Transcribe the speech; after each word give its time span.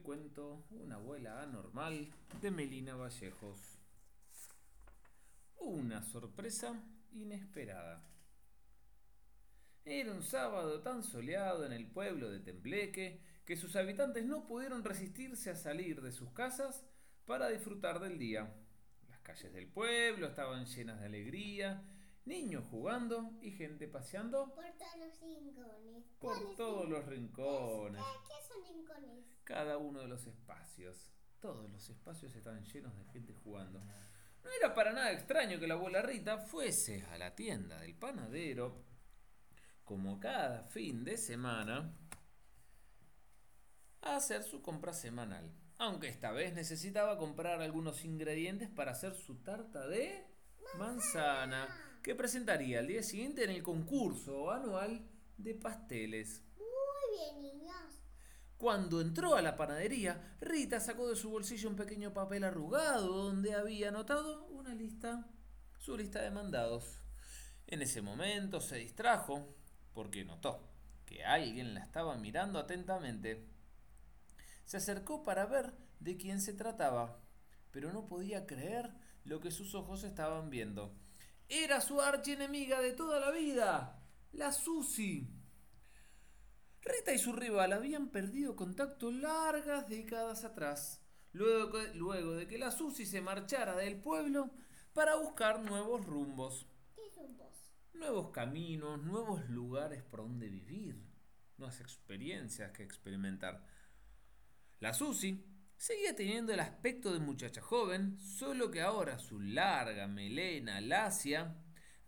cuento 0.00 0.64
Una 0.70 0.96
abuela 0.96 1.42
anormal 1.42 2.12
de 2.40 2.50
Melina 2.50 2.94
Vallejos. 2.94 3.78
Una 5.56 6.02
sorpresa 6.02 6.82
inesperada. 7.12 8.04
Era 9.84 10.12
un 10.12 10.22
sábado 10.22 10.82
tan 10.82 11.02
soleado 11.02 11.64
en 11.64 11.72
el 11.72 11.86
pueblo 11.86 12.30
de 12.30 12.40
Tembleque 12.40 13.20
que 13.44 13.56
sus 13.56 13.74
habitantes 13.76 14.26
no 14.26 14.46
pudieron 14.46 14.84
resistirse 14.84 15.50
a 15.50 15.56
salir 15.56 16.02
de 16.02 16.12
sus 16.12 16.30
casas 16.32 16.84
para 17.24 17.48
disfrutar 17.48 17.98
del 18.00 18.18
día. 18.18 18.54
Las 19.08 19.20
calles 19.20 19.52
del 19.52 19.66
pueblo 19.66 20.26
estaban 20.26 20.66
llenas 20.66 21.00
de 21.00 21.06
alegría 21.06 21.82
niños 22.28 22.64
jugando 22.70 23.32
y 23.40 23.50
gente 23.52 23.88
paseando 23.88 24.54
por 24.54 24.64
todos 24.76 24.98
los 25.00 25.18
rincones. 25.20 26.04
Por 26.20 26.56
todos 26.56 26.88
los 26.88 27.06
rincones. 27.06 28.02
¿Qué, 28.26 28.46
son 28.46 28.62
rincones? 28.64 29.24
Cada 29.44 29.78
uno 29.78 30.00
de 30.00 30.08
los 30.08 30.26
espacios. 30.26 31.10
Todos 31.40 31.70
los 31.70 31.88
espacios 31.88 32.34
estaban 32.34 32.64
llenos 32.64 32.96
de 32.96 33.04
gente 33.06 33.32
jugando. 33.32 33.80
No 33.80 34.50
era 34.60 34.74
para 34.74 34.92
nada 34.92 35.10
extraño 35.12 35.58
que 35.58 35.66
la 35.66 35.74
abuela 35.74 36.02
Rita 36.02 36.38
fuese 36.38 37.02
a 37.04 37.18
la 37.18 37.34
tienda 37.34 37.80
del 37.80 37.94
panadero, 37.94 38.84
como 39.84 40.20
cada 40.20 40.64
fin 40.64 41.04
de 41.04 41.16
semana, 41.16 41.96
a 44.02 44.16
hacer 44.16 44.42
su 44.42 44.60
compra 44.60 44.92
semanal. 44.92 45.50
Aunque 45.78 46.08
esta 46.08 46.32
vez 46.32 46.52
necesitaba 46.52 47.16
comprar 47.16 47.62
algunos 47.62 48.04
ingredientes 48.04 48.68
para 48.68 48.92
hacer 48.92 49.14
su 49.14 49.36
tarta 49.42 49.86
de 49.86 50.26
manzana 50.76 51.87
que 52.02 52.14
presentaría 52.14 52.78
al 52.78 52.86
día 52.86 53.02
siguiente 53.02 53.44
en 53.44 53.50
el 53.50 53.62
concurso 53.62 54.50
anual 54.50 55.06
de 55.36 55.54
pasteles. 55.54 56.42
Muy 56.56 57.18
bien, 57.18 57.42
niños. 57.42 58.02
Cuando 58.56 59.00
entró 59.00 59.36
a 59.36 59.42
la 59.42 59.56
panadería, 59.56 60.36
Rita 60.40 60.80
sacó 60.80 61.08
de 61.08 61.16
su 61.16 61.30
bolsillo 61.30 61.68
un 61.68 61.76
pequeño 61.76 62.12
papel 62.12 62.44
arrugado 62.44 63.24
donde 63.24 63.54
había 63.54 63.88
anotado 63.88 64.46
una 64.46 64.74
lista, 64.74 65.26
su 65.78 65.96
lista 65.96 66.22
de 66.22 66.30
mandados. 66.30 67.02
En 67.66 67.82
ese 67.82 68.02
momento 68.02 68.60
se 68.60 68.76
distrajo 68.76 69.54
porque 69.92 70.24
notó 70.24 70.68
que 71.06 71.24
alguien 71.24 71.74
la 71.74 71.80
estaba 71.80 72.16
mirando 72.16 72.58
atentamente. 72.58 73.46
Se 74.64 74.78
acercó 74.78 75.22
para 75.22 75.46
ver 75.46 75.72
de 76.00 76.16
quién 76.16 76.40
se 76.40 76.52
trataba, 76.52 77.20
pero 77.70 77.92
no 77.92 78.06
podía 78.06 78.46
creer 78.46 78.90
lo 79.24 79.40
que 79.40 79.50
sus 79.50 79.74
ojos 79.74 80.04
estaban 80.04 80.50
viendo. 80.50 80.94
Era 81.48 81.80
su 81.80 82.00
archienemiga 82.00 82.82
de 82.82 82.92
toda 82.92 83.18
la 83.20 83.30
vida, 83.30 84.02
la 84.32 84.52
Susi. 84.52 85.34
Rita 86.82 87.14
y 87.14 87.18
su 87.18 87.32
rival 87.32 87.72
habían 87.72 88.10
perdido 88.10 88.54
contacto 88.54 89.10
largas 89.10 89.88
décadas 89.88 90.44
atrás, 90.44 91.02
luego, 91.32 91.78
luego 91.94 92.32
de 92.34 92.46
que 92.46 92.58
la 92.58 92.70
Susi 92.70 93.06
se 93.06 93.22
marchara 93.22 93.76
del 93.76 93.98
pueblo 93.98 94.50
para 94.92 95.16
buscar 95.16 95.62
nuevos 95.62 96.04
rumbos. 96.04 96.66
¿Qué 96.94 97.02
rumbos? 97.16 97.72
Nuevos 97.94 98.30
caminos, 98.30 99.02
nuevos 99.02 99.48
lugares 99.48 100.02
por 100.02 100.20
donde 100.20 100.50
vivir, 100.50 101.02
nuevas 101.56 101.80
experiencias 101.80 102.72
que 102.72 102.82
experimentar. 102.82 103.66
La 104.80 104.92
Susi 104.92 105.47
Seguía 105.78 106.16
teniendo 106.16 106.52
el 106.52 106.58
aspecto 106.58 107.12
de 107.12 107.20
muchacha 107.20 107.62
joven, 107.62 108.18
solo 108.18 108.68
que 108.68 108.82
ahora 108.82 109.20
su 109.20 109.38
larga 109.38 110.08
melena 110.08 110.80
lacia 110.80 111.54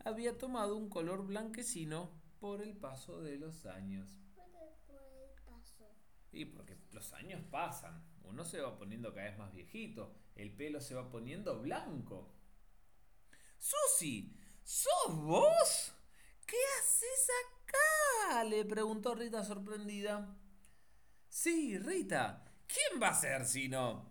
había 0.05 0.37
tomado 0.37 0.77
un 0.77 0.91
color 0.91 1.25
blanquecino 1.25 2.21
por 2.41 2.63
el 2.63 2.77
paso 2.77 3.23
de 3.23 3.39
los 3.39 3.67
años. 3.67 4.11
Por 4.35 4.51
el 4.57 5.41
paso. 5.45 5.89
Y 6.33 6.47
porque 6.47 6.79
los 6.91 7.13
años 7.13 7.43
pasan, 7.49 8.05
uno 8.25 8.45
se 8.45 8.61
va 8.61 8.77
poniendo 8.77 9.15
cada 9.15 9.29
vez 9.29 9.39
más 9.39 9.53
viejito, 9.53 10.17
el 10.35 10.53
pelo 10.57 10.81
se 10.81 10.97
va 10.97 11.09
poniendo 11.09 11.61
blanco. 11.61 12.35
¡Susi! 13.57 14.37
¿Sos 14.65 15.15
vos? 15.15 15.95
¿Qué 16.45 16.57
haces 16.81 17.31
acá? 17.47 18.45
le 18.45 18.65
preguntó 18.65 19.15
Rita 19.15 19.45
sorprendida. 19.45 20.37
Sí, 21.29 21.79
Rita, 21.79 22.50
¿Quién 22.73 23.03
va 23.03 23.09
a 23.09 23.15
ser 23.15 23.47
si 23.47 23.69
no? 23.69 24.07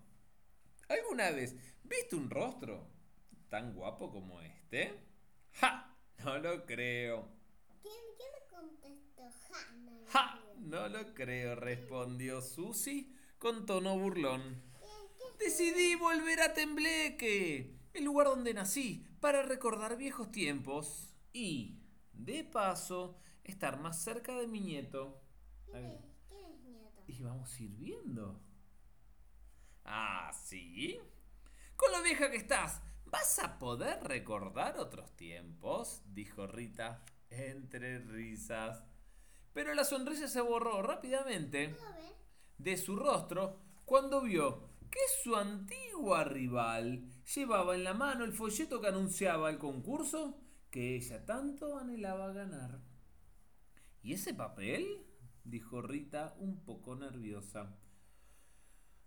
¿Alguna 0.89 1.31
vez 1.31 1.55
viste 1.83 2.15
un 2.15 2.29
rostro 2.29 2.87
tan 3.47 3.73
guapo 3.73 4.11
como 4.11 4.41
este? 4.41 4.99
¡Ja! 5.53 5.95
No 6.23 6.37
lo 6.39 6.65
creo. 6.65 7.29
¿Quién, 7.81 7.93
me 8.17 8.47
contestó? 8.49 9.29
¡Ja! 9.49 9.71
No 9.75 9.91
lo, 9.91 10.07
¡Ja! 10.09 10.39
creo. 10.41 10.55
no 10.59 10.89
lo 10.89 11.13
creo, 11.13 11.55
respondió 11.55 12.41
Susi 12.41 13.15
con 13.37 13.65
tono 13.65 13.97
burlón. 13.97 14.61
Decidí 15.39 15.95
volver 15.95 16.41
a 16.41 16.53
Tembleque, 16.53 17.79
el 17.93 18.03
lugar 18.03 18.27
donde 18.27 18.53
nací, 18.53 19.07
para 19.21 19.41
recordar 19.41 19.95
viejos 19.95 20.31
tiempos 20.31 21.15
y, 21.31 21.79
de 22.11 22.43
paso, 22.43 23.17
estar 23.45 23.79
más 23.79 24.03
cerca 24.03 24.35
de 24.35 24.47
mi 24.47 24.59
nieto. 24.59 25.21
¿Quién 25.65 25.85
es, 25.85 26.01
quién 26.27 26.45
es 26.45 26.59
nieto? 26.65 27.03
Y 27.07 27.21
vamos 27.21 27.53
a 27.55 27.63
ir 27.63 27.71
viendo. 27.77 28.48
Ah, 29.91 30.31
¿sí? 30.31 30.99
Con 31.75 31.91
lo 31.91 32.03
vieja 32.03 32.29
que 32.29 32.37
estás, 32.37 32.79
¿vas 33.05 33.39
a 33.39 33.57
poder 33.57 34.03
recordar 34.03 34.77
otros 34.77 35.15
tiempos? 35.15 36.03
dijo 36.05 36.45
Rita, 36.45 37.03
entre 37.31 37.97
risas. 37.97 38.85
Pero 39.51 39.73
la 39.73 39.83
sonrisa 39.83 40.27
se 40.27 40.41
borró 40.41 40.83
rápidamente 40.83 41.75
de 42.59 42.77
su 42.77 42.97
rostro 42.97 43.63
cuando 43.83 44.21
vio 44.21 44.69
que 44.91 44.99
su 45.23 45.35
antigua 45.35 46.23
rival 46.23 47.09
llevaba 47.35 47.73
en 47.73 47.83
la 47.83 47.95
mano 47.95 48.25
el 48.25 48.33
folleto 48.33 48.79
que 48.79 48.89
anunciaba 48.89 49.49
el 49.49 49.57
concurso 49.57 50.39
que 50.69 50.95
ella 50.97 51.25
tanto 51.25 51.79
anhelaba 51.79 52.31
ganar. 52.31 52.79
¿Y 54.03 54.13
ese 54.13 54.35
papel? 54.35 55.03
dijo 55.43 55.81
Rita 55.81 56.35
un 56.37 56.63
poco 56.63 56.95
nerviosa. 56.95 57.75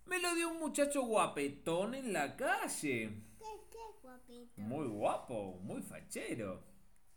Me 0.06 0.20
lo 0.20 0.34
dio 0.34 0.50
un 0.50 0.58
muchacho 0.58 1.02
guapetón 1.02 1.94
en 1.94 2.12
la 2.12 2.36
calle. 2.36 3.22
¿Qué, 3.38 3.44
qué 3.70 3.78
guapito? 4.02 4.60
Muy 4.60 4.86
guapo, 4.88 5.58
muy 5.62 5.82
fachero. 5.82 6.64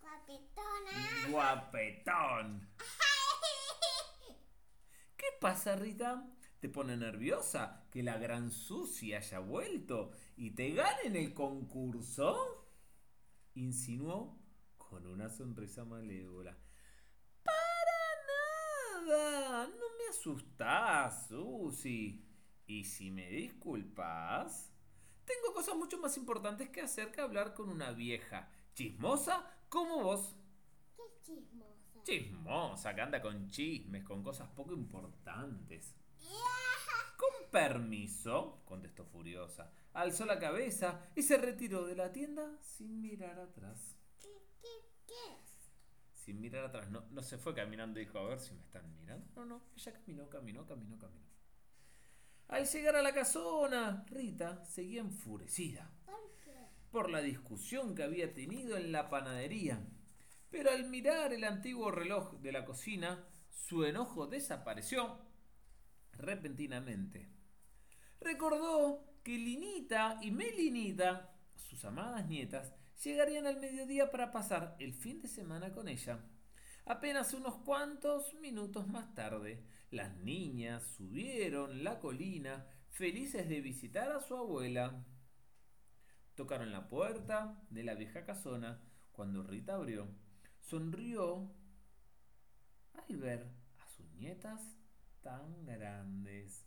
Guapetona. 0.01 1.28
Guapetón. 1.29 2.69
¿Qué 5.18 5.25
pasa, 5.40 5.75
Rita? 5.75 6.25
¿Te 6.59 6.69
pone 6.69 6.97
nerviosa 6.97 7.85
que 7.91 8.01
la 8.01 8.18
gran 8.18 8.51
Susi 8.51 9.13
haya 9.13 9.40
vuelto 9.40 10.12
y 10.35 10.52
te 10.52 10.72
gane 10.72 11.02
en 11.06 11.16
el 11.16 11.34
concurso? 11.34 12.67
Insinuó 13.56 14.40
con 14.78 15.06
una 15.06 15.29
sonrisa 15.29 15.85
malévola. 15.85 16.57
Para 17.44 19.06
nada. 19.06 19.67
No 19.67 19.85
me 19.97 20.07
asustás, 20.09 21.28
Susi. 21.28 22.25
Y 22.68 22.84
si 22.86 23.12
me 23.12 23.30
disculpas, 23.30 24.72
tengo 25.26 25.53
cosas 25.53 25.76
mucho 25.76 26.00
más 26.00 26.18
importantes 26.18 26.70
que 26.70 26.81
hacer 26.81 27.12
que 27.12 27.22
hablar 27.22 27.53
con 27.53 27.70
una 27.70 27.92
vieja 27.92 28.50
chismosa 28.74 29.46
como 29.70 30.02
vos. 30.02 30.36
¿Qué 30.96 31.03
chismosa? 31.22 32.03
Chismosa, 32.03 32.96
que 32.96 33.02
anda 33.02 33.22
con 33.22 33.48
chismes, 33.50 34.03
con 34.03 34.24
cosas 34.24 34.50
poco 34.50 34.74
importantes. 34.74 35.96
Con 37.18 37.50
permiso, 37.50 38.62
contestó 38.66 39.06
furiosa. 39.06 39.72
Alzó 39.94 40.26
la 40.26 40.40
cabeza 40.40 41.09
y 41.16 41.24
se 41.24 41.38
retiró 41.38 41.86
de 41.86 41.96
la 41.96 42.12
tienda 42.12 42.58
sin 42.62 43.00
mirar 43.00 43.40
atrás. 43.40 43.97
¿Qué, 44.20 44.28
qué, 44.62 44.68
qué 45.08 45.34
es? 45.40 45.72
Sin 46.12 46.42
mirar 46.42 46.66
atrás. 46.66 46.90
No, 46.90 47.06
no 47.12 47.24
se 47.24 47.38
fue 47.38 47.53
caminando 47.53 48.00
y 48.00 48.06
dijo, 48.06 48.20
a 48.20 48.28
ver 48.28 48.40
si 48.40 48.53
me 48.53 48.62
están 48.62 48.94
mirando. 48.97 49.26
No, 49.36 49.46
no, 49.46 49.62
ella 49.76 49.94
caminó, 49.94 50.30
caminó, 50.30 50.66
caminó, 50.66 50.97
caminó. 50.97 51.25
Al 52.47 52.68
llegar 52.68 52.96
a 52.96 53.02
la 53.02 53.14
casona, 53.14 54.06
Rita 54.08 54.64
seguía 54.66 55.02
enfurecida 55.02 55.92
¿Por 56.92 57.09
la 57.09 57.22
discusión 57.22 57.94
que 57.94 58.03
había 58.03 58.34
tenido 58.34 58.78
en 58.78 58.94
la 58.94 59.09
panadería. 59.09 59.86
Pero 60.50 60.72
al 60.72 60.90
mirar 60.90 61.34
el 61.34 61.44
antiguo 61.44 61.92
reloj 61.92 62.40
de 62.40 62.53
la 62.53 62.64
cocina, 62.64 63.28
su 63.50 63.84
enojo 63.84 64.28
desapareció 64.28 65.20
repentinamente. 66.14 67.28
Recordó 68.22 69.20
que 69.24 69.38
Linita 69.38 70.20
y 70.22 70.32
Melinita, 70.32 71.36
sus 71.56 71.84
amadas 71.84 72.28
nietas, 72.28 72.74
llegarían 73.03 73.46
al 73.48 73.59
mediodía 73.59 74.09
para 74.09 74.32
pasar 74.32 74.78
el 74.80 74.94
fin 74.94 75.20
de 75.20 75.28
semana 75.28 75.74
con 75.74 75.90
ella. 75.90 76.24
Apenas 76.86 77.34
unos 77.34 77.58
cuantos 77.58 78.34
minutos 78.36 78.88
más 78.88 79.14
tarde, 79.14 79.66
las 79.91 80.16
niñas 80.17 80.84
subieron 80.97 81.84
la 81.84 81.99
colina 81.99 82.66
felices 82.90 83.47
de 83.49 83.61
visitar 83.61 84.11
a 84.11 84.22
su 84.22 84.35
abuela. 84.35 85.05
Tocaron 86.35 86.72
la 86.72 86.87
puerta 86.87 87.61
de 87.70 87.84
la 87.84 87.96
vieja 87.96 88.26
casona 88.26 88.82
cuando 89.11 89.43
Rita 89.43 89.76
abrió. 89.76 90.08
Sonrió 90.59 91.53
al 92.93 93.17
ver 93.17 93.47
a 93.79 93.87
sus 93.90 94.09
nietas 94.14 94.61
tan 95.22 95.66
grandes. 95.66 96.66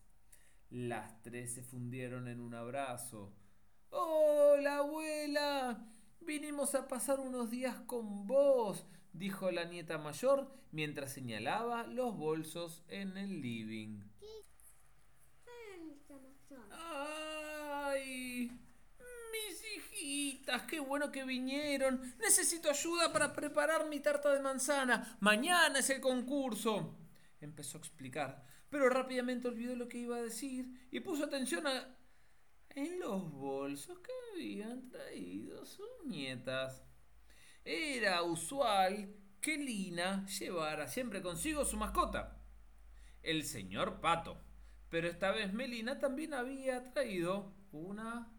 Las 0.71 1.23
tres 1.23 1.55
se 1.55 1.63
fundieron 1.63 2.29
en 2.29 2.41
un 2.41 2.55
abrazo. 2.55 3.35
¡Hola, 3.91 4.79
abuela! 4.79 5.87
Vinimos 6.21 6.75
a 6.75 6.89
pasar 6.89 7.21
unos 7.21 7.49
días 7.51 7.81
con 7.87 8.27
vos, 8.27 8.87
dijo 9.13 9.51
la 9.51 9.65
nieta 9.65 9.99
mayor 9.99 10.51
mientras 10.71 11.13
señalaba 11.13 11.87
los 11.87 12.17
bolsos 12.17 12.85
en 12.89 13.17
el 13.17 13.41
living. 13.41 14.01
¡Ay! 16.71 18.51
Mis 19.33 19.77
hijitas, 19.77 20.63
qué 20.63 20.81
bueno 20.81 21.11
que 21.11 21.25
vinieron. 21.25 22.15
Necesito 22.19 22.71
ayuda 22.71 23.13
para 23.13 23.33
preparar 23.33 23.89
mi 23.89 24.01
tarta 24.01 24.33
de 24.33 24.41
manzana. 24.41 25.17
Mañana 25.21 25.79
es 25.79 25.91
el 25.91 26.01
concurso. 26.01 26.97
Empezó 27.41 27.79
a 27.79 27.81
explicar, 27.81 28.45
pero 28.69 28.89
rápidamente 28.89 29.49
olvidó 29.49 29.77
lo 29.77 29.89
que 29.89 29.99
iba 29.99 30.17
a 30.17 30.23
decir 30.23 30.89
y 30.91 31.01
puso 31.01 31.25
atención 31.25 31.67
a 31.67 31.95
en 32.71 33.01
los 33.01 33.31
bolsos 33.33 33.99
que 33.99 34.13
habían 34.33 34.89
traído 34.89 35.65
sus 35.65 35.89
nietas. 36.05 36.83
Era 37.65 38.23
usual 38.23 39.15
que 39.41 39.57
Lina 39.57 40.27
llevara 40.27 40.89
siempre 40.89 41.23
consigo 41.23 41.65
su 41.65 41.77
mascota, 41.77 42.43
el 43.23 43.45
señor 43.45 44.01
Pato. 44.01 44.41
Pero 44.89 45.09
esta 45.09 45.33
vez 45.33 45.53
Melina 45.53 45.99
también 45.99 46.33
había 46.35 46.83
traído 46.83 47.55
una 47.73 48.33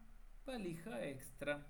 valija 0.44 1.04
extra. 1.04 1.66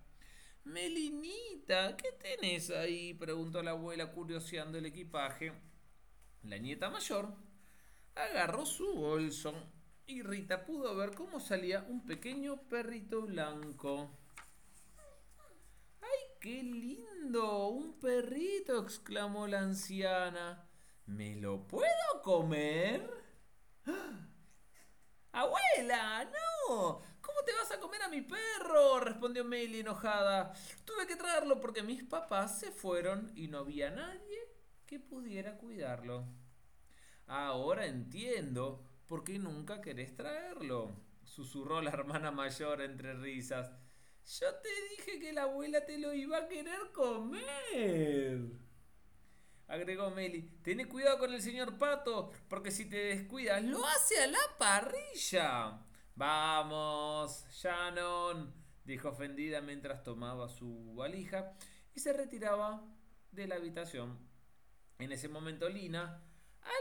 Melinita, 0.65 1.97
¿qué 1.97 2.13
tenés 2.13 2.71
ahí? 2.71 3.15
preguntó 3.15 3.63
la 3.63 3.73
abuela 3.73 4.13
curioseando 4.13 4.79
el 4.79 4.87
equipaje. 4.87 5.53
La 6.43 6.57
nieta 6.59 6.89
mayor 6.89 7.35
agarró 8.15 8.65
su 8.65 8.95
bolso 8.95 9.55
y 10.07 10.23
Rita 10.23 10.65
pudo 10.65 10.95
ver 10.97 11.15
cómo 11.15 11.41
salía 11.41 11.85
un 11.89 12.05
pequeño 12.07 12.63
perrito 12.69 13.23
blanco. 13.23 14.11
¡Ay, 16.41 16.53
qué 16.53 16.63
lindo! 16.63 17.69
¡Un 17.69 17.99
perrito! 17.99 18.79
exclamó 18.79 19.47
la 19.47 19.61
anciana. 19.61 20.69
¿Me 21.07 21.37
lo 21.37 21.67
puedo 21.67 22.23
comer? 22.23 23.11
¡Ah! 23.87 24.27
¡Abuela! 25.33 26.25
¡No! 26.25 27.01
¿Cómo 27.21 27.43
te 27.45 27.53
vas 27.53 27.71
a 27.73 27.81
comer 27.81 28.03
a 28.03 28.09
mi 28.09 28.23
perro? 28.23 29.01
respondió 29.01 29.45
Meli 29.45 29.81
enojada. 29.81 30.53
Tuve 30.85 31.07
que 31.07 31.17
traerlo 31.17 31.61
porque 31.61 31.83
mis 31.83 32.05
papás 32.05 32.59
se 32.59 32.73
fueron 32.73 33.33
y 33.35 33.49
no 33.49 33.59
había 33.59 33.91
nadie 33.91 34.39
que 34.87 34.99
pudiera 34.99 35.57
cuidarlo. 35.59 36.25
Ahora 37.27 37.87
entiendo 37.87 38.83
por 39.07 39.25
qué 39.25 39.39
nunca 39.39 39.81
querés 39.81 40.17
traerlo, 40.17 40.97
susurró 41.25 41.81
la 41.81 41.91
hermana 41.91 42.31
mayor 42.31 42.81
entre 42.81 43.15
risas. 43.15 43.71
Yo 44.39 44.47
te 44.63 44.69
dije 44.91 45.19
que 45.19 45.33
la 45.33 45.43
abuela 45.43 45.85
te 45.85 45.99
lo 45.99 46.15
iba 46.15 46.39
a 46.39 46.47
querer 46.47 46.93
comer. 46.93 48.39
Agregó 49.67 50.11
Meli, 50.11 50.43
ten 50.63 50.87
cuidado 50.89 51.19
con 51.19 51.35
el 51.35 51.43
señor 51.43 51.77
Pato, 51.79 52.31
porque 52.49 52.71
si 52.71 52.89
te 52.89 52.97
descuidas, 52.97 53.61
lo 53.65 53.85
hace 53.85 54.23
a 54.23 54.29
la 54.29 54.39
parrilla. 54.57 55.85
Vamos, 56.15 57.45
Shannon, 57.51 58.55
dijo 58.85 59.09
ofendida 59.09 59.61
mientras 59.61 60.05
tomaba 60.05 60.49
su 60.49 60.95
valija 60.95 61.57
y 61.93 61.99
se 61.99 62.13
retiraba 62.13 62.85
de 63.33 63.49
la 63.49 63.57
habitación. 63.57 64.17
En 65.01 65.11
ese 65.11 65.29
momento 65.29 65.69
Lina 65.69 66.23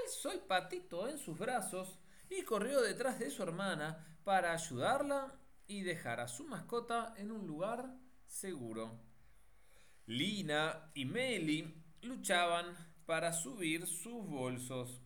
alzó 0.03 0.31
el 0.31 0.41
patito 0.41 1.07
en 1.07 1.17
sus 1.17 1.39
brazos 1.39 1.97
y 2.29 2.43
corrió 2.43 2.79
detrás 2.81 3.17
de 3.17 3.31
su 3.31 3.41
hermana 3.41 4.19
para 4.23 4.53
ayudarla 4.53 5.33
y 5.69 5.83
dejar 5.83 6.19
a 6.19 6.27
su 6.27 6.45
mascota 6.45 7.13
en 7.15 7.31
un 7.31 7.45
lugar 7.45 7.95
seguro. 8.25 8.99
Lina 10.07 10.91
y 10.95 11.05
Meli 11.05 11.85
luchaban 12.01 12.75
para 13.05 13.31
subir 13.31 13.85
sus 13.85 14.25
bolsos. 14.25 15.03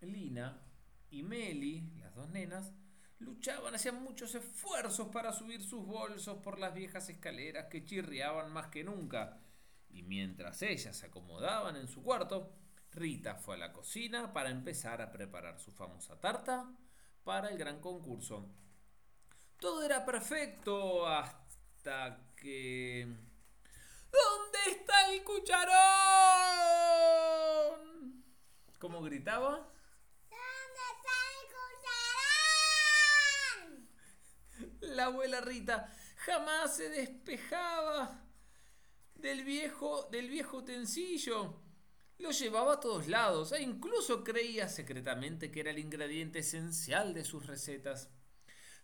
Lina 0.00 0.62
y 1.10 1.22
Meli, 1.22 1.92
las 1.98 2.14
dos 2.14 2.30
nenas, 2.30 2.72
luchaban, 3.18 3.74
hacían 3.74 4.02
muchos 4.02 4.34
esfuerzos 4.34 5.08
para 5.08 5.32
subir 5.34 5.62
sus 5.62 5.84
bolsos 5.84 6.38
por 6.38 6.58
las 6.58 6.72
viejas 6.72 7.10
escaleras 7.10 7.66
que 7.66 7.84
chirriaban 7.84 8.50
más 8.50 8.68
que 8.68 8.82
nunca. 8.82 9.38
Y 9.90 10.02
mientras 10.02 10.62
ellas 10.62 10.96
se 10.96 11.06
acomodaban 11.06 11.76
en 11.76 11.86
su 11.86 12.02
cuarto, 12.02 12.50
Rita 12.92 13.34
fue 13.34 13.56
a 13.56 13.58
la 13.58 13.74
cocina 13.74 14.32
para 14.32 14.48
empezar 14.48 15.02
a 15.02 15.12
preparar 15.12 15.60
su 15.60 15.70
famosa 15.70 16.18
tarta 16.18 16.74
para 17.24 17.50
el 17.50 17.58
gran 17.58 17.78
concurso. 17.82 18.48
Todo 19.58 19.82
era 19.82 20.04
perfecto 20.04 21.06
hasta 21.06 22.20
que... 22.36 23.06
¿Dónde 24.12 24.58
está 24.70 25.10
el 25.10 25.24
cucharón? 25.24 25.76
¿Cómo 28.78 29.02
gritaba? 29.02 29.72
¿Dónde 30.30 30.82
está 30.96 31.14
el 31.32 31.46
cucharón? 34.50 34.94
La 34.96 35.06
abuela 35.06 35.40
Rita 35.40 35.90
jamás 36.16 36.76
se 36.76 36.90
despejaba 36.90 38.22
del 39.14 39.42
viejo, 39.42 40.08
del 40.10 40.28
viejo 40.28 40.58
utensilio. 40.58 41.62
Lo 42.18 42.30
llevaba 42.30 42.74
a 42.74 42.80
todos 42.80 43.08
lados 43.08 43.52
e 43.52 43.62
incluso 43.62 44.22
creía 44.22 44.68
secretamente 44.68 45.50
que 45.50 45.60
era 45.60 45.70
el 45.70 45.78
ingrediente 45.78 46.40
esencial 46.40 47.14
de 47.14 47.24
sus 47.24 47.46
recetas. 47.46 48.10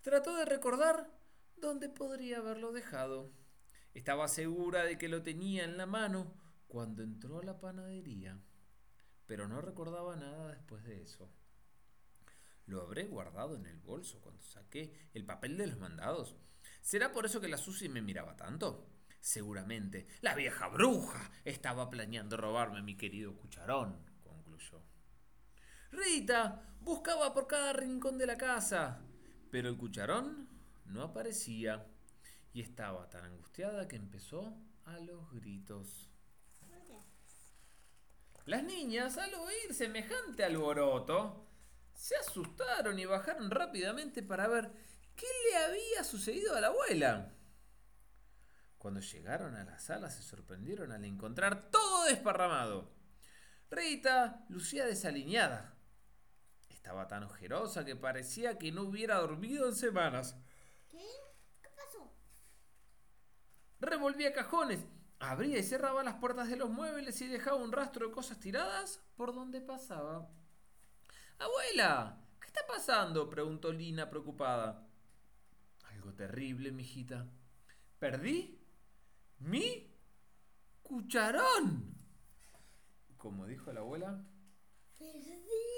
Trató 0.03 0.37
de 0.37 0.45
recordar 0.45 1.09
dónde 1.57 1.89
podría 1.89 2.39
haberlo 2.39 2.73
dejado. 2.73 3.31
Estaba 3.95 4.27
segura 4.27 4.83
de 4.83 4.99
que 4.99 5.09
lo 5.09 5.23
tenía 5.23 5.63
en 5.63 5.77
la 5.77 5.87
mano 5.87 6.35
cuando 6.67 7.05
entró 7.05 7.39
a 7.39 7.45
la 7.45 7.61
panadería, 7.61 8.37
pero 9.27 9.47
no 9.47 9.61
recordaba 9.61 10.17
nada 10.17 10.49
después 10.49 10.83
de 10.83 11.03
eso. 11.03 11.31
Lo 12.67 12.83
habré 12.83 13.05
guardado 13.05 13.55
en 13.55 13.67
el 13.67 13.79
bolso 13.79 14.21
cuando 14.21 14.43
saqué 14.43 15.11
el 15.15 15.25
papel 15.25 15.57
de 15.57 15.69
los 15.69 15.79
mandados. 15.79 16.37
¿Será 16.81 17.13
por 17.13 17.25
eso 17.25 17.41
que 17.41 17.49
la 17.49 17.57
Susi 17.57 17.89
me 17.89 18.03
miraba 18.03 18.37
tanto? 18.37 18.89
Seguramente 19.21 20.09
la 20.21 20.35
vieja 20.35 20.67
bruja 20.67 21.31
estaba 21.45 21.89
planeando 21.91 22.37
robarme 22.37 22.83
mi 22.83 22.97
querido 22.97 23.37
cucharón, 23.37 24.05
concluyó. 24.21 24.83
Rita 25.93 26.77
buscaba 26.81 27.33
por 27.33 27.47
cada 27.47 27.73
rincón 27.73 28.19
de 28.19 28.27
la 28.27 28.37
casa, 28.37 29.07
pero 29.53 29.69
el 29.69 29.77
cucharón 29.77 30.49
no 30.87 31.03
aparecía 31.03 31.87
y 32.55 32.63
estaba 32.63 33.11
tan 33.11 33.27
angustiada 33.27 33.87
que 33.87 33.97
empezó 33.97 34.57
a 34.87 34.99
los 34.99 35.31
gritos. 35.31 36.09
Las 38.47 38.65
niñas, 38.65 39.19
al 39.19 39.35
oír 39.35 39.75
semejante 39.75 40.43
alboroto, 40.43 41.47
se 41.95 42.17
asustaron 42.17 42.99
y 42.99 43.05
bajaron 43.05 43.51
rápidamente 43.51 44.23
para 44.23 44.49
ver 44.49 44.73
qué 45.15 45.27
le 45.51 45.57
había 45.59 46.03
sucedido 46.03 46.57
a 46.57 46.61
la 46.63 46.69
abuela. 46.69 47.35
Cuando 48.79 49.01
llegaron 49.01 49.55
a 49.55 49.65
la 49.65 49.79
sala 49.79 50.11
se 50.11 50.23
sorprendieron 50.23 50.93
al 50.93 51.05
encontrar 51.05 51.71
todo 51.71 52.07
desparramado. 52.07 52.91
Rita 53.71 54.47
lucía 54.49 54.87
desaliñada. 54.87 55.77
Estaba 56.83 57.07
tan 57.07 57.23
ojerosa 57.23 57.85
que 57.85 57.95
parecía 57.95 58.59
que 58.59 58.73
no 58.73 58.83
hubiera 58.83 59.15
dormido 59.19 59.69
en 59.69 59.77
semanas. 59.77 60.37
¿Qué? 60.91 61.07
¿Qué 61.63 61.69
pasó? 61.77 62.13
Revolvía 63.79 64.33
cajones, 64.33 64.81
abría 65.21 65.61
y 65.61 65.63
cerraba 65.63 66.03
las 66.03 66.17
puertas 66.17 66.49
de 66.49 66.57
los 66.57 66.71
muebles 66.71 67.21
y 67.21 67.29
dejaba 67.29 67.59
un 67.59 67.71
rastro 67.71 68.09
de 68.09 68.13
cosas 68.13 68.41
tiradas 68.41 69.01
por 69.15 69.33
donde 69.33 69.61
pasaba. 69.61 70.29
Abuela, 71.39 72.19
¿qué 72.41 72.49
está 72.49 72.67
pasando? 72.67 73.31
preguntó 73.31 73.73
Lina 73.73 74.11
preocupada. 74.11 74.85
Algo 75.85 76.13
terrible, 76.15 76.73
mijita. 76.73 77.29
¿Perdí? 78.01 78.61
¿Mi? 79.39 79.89
¡Cucharón! 80.83 81.95
Como 83.17 83.47
dijo 83.47 83.73
la 83.73 83.81
abuela. 83.83 84.21
Perdí. 84.99 85.72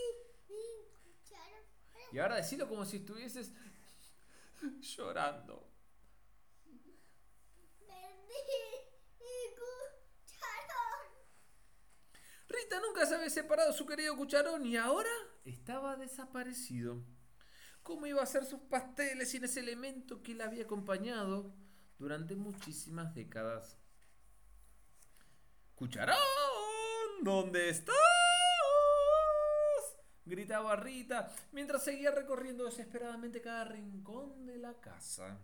Y 2.15 2.19
ahora 2.21 2.37
decilo 2.37 2.69
como 2.69 2.85
si 2.85 2.99
estuvieses 2.99 3.53
llorando. 4.81 5.69
Perdí 7.81 8.39
mi 9.19 9.57
cucharón. 9.59 11.09
Rita 12.49 12.79
nunca 12.79 13.05
se 13.05 13.17
había 13.17 13.31
separado 13.31 13.73
de 13.73 13.77
su 13.77 13.85
querido 13.85 14.17
cucharón 14.17 14.65
y 14.65 14.77
ahora 14.77 15.11
estaba 15.45 15.97
desaparecido. 15.97 17.03
¿Cómo 17.83 18.07
iba 18.07 18.21
a 18.21 18.25
hacer 18.25 18.45
sus 18.45 18.61
pasteles 18.61 19.33
sin 19.33 19.43
ese 19.43 19.59
elemento 19.59 20.23
que 20.23 20.37
la 20.37 20.45
había 20.45 20.63
acompañado 20.63 21.53
durante 21.99 22.37
muchísimas 22.37 23.13
décadas? 23.13 23.77
¡Cucharón! 25.75 26.15
¿Dónde 27.23 27.71
estás? 27.71 28.14
Gritaba 30.25 30.77
Rita 30.77 31.35
mientras 31.53 31.85
seguía 31.85 32.11
recorriendo 32.11 32.65
desesperadamente 32.65 33.41
cada 33.41 33.65
rincón 33.65 34.47
de 34.47 34.59
la 34.59 34.81
casa. 34.81 35.39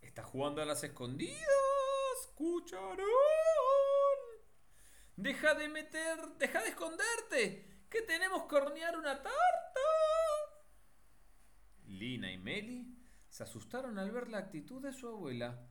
¿Estás 0.00 0.26
jugando 0.26 0.62
a 0.62 0.64
las 0.64 0.82
escondidas, 0.84 1.38
cucharón? 2.34 3.08
Deja 5.16 5.54
de 5.54 5.68
meter, 5.68 6.18
deja 6.38 6.62
de 6.62 6.68
esconderte, 6.68 7.86
que 7.90 8.02
tenemos 8.02 8.44
que 8.44 8.56
hornear 8.56 8.96
una 8.96 9.22
tarta. 9.22 9.80
Lina 11.86 12.30
y 12.30 12.38
Meli 12.38 12.98
se 13.28 13.42
asustaron 13.42 13.98
al 13.98 14.10
ver 14.10 14.28
la 14.28 14.38
actitud 14.38 14.80
de 14.80 14.92
su 14.92 15.08
abuela. 15.08 15.66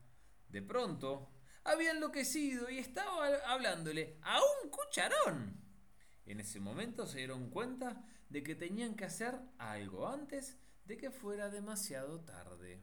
De 0.48 0.62
pronto, 0.62 1.32
había 1.64 1.92
enloquecido 1.92 2.68
y 2.70 2.78
estaba 2.78 3.26
hablándole 3.46 4.18
a 4.22 4.40
un 4.40 4.70
cucharón. 4.70 5.57
En 6.28 6.40
ese 6.40 6.60
momento 6.60 7.06
se 7.06 7.18
dieron 7.18 7.48
cuenta 7.48 8.04
de 8.28 8.42
que 8.42 8.54
tenían 8.54 8.94
que 8.94 9.06
hacer 9.06 9.34
algo 9.56 10.06
antes 10.06 10.58
de 10.84 10.98
que 10.98 11.10
fuera 11.10 11.48
demasiado 11.48 12.20
tarde. 12.20 12.82